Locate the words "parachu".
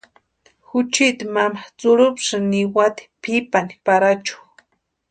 3.85-4.35